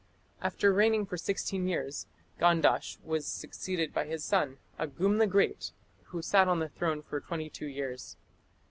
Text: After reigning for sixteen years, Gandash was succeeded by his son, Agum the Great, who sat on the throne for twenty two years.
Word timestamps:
After 0.41 0.73
reigning 0.73 1.05
for 1.05 1.15
sixteen 1.15 1.67
years, 1.67 2.07
Gandash 2.39 2.97
was 3.03 3.27
succeeded 3.27 3.93
by 3.93 4.05
his 4.07 4.23
son, 4.23 4.57
Agum 4.79 5.19
the 5.19 5.27
Great, 5.27 5.73
who 6.05 6.23
sat 6.23 6.47
on 6.47 6.57
the 6.57 6.69
throne 6.69 7.03
for 7.03 7.19
twenty 7.21 7.51
two 7.51 7.67
years. 7.67 8.17